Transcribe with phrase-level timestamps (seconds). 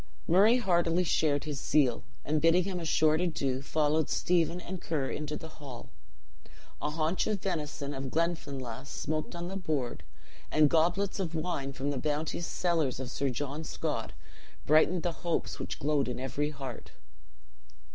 [0.27, 5.11] Murray heartily shared his zeal, and bidding him a short adieu, followed Stephen and Ker
[5.11, 5.91] into the hall.
[6.81, 10.01] A haunch of venison of Glenfinlass smoked on the board,
[10.49, 14.13] and goblets of wine from the bounteous cellars of Sir John Scott
[14.65, 16.93] brightened the hopes which glowed in every heart.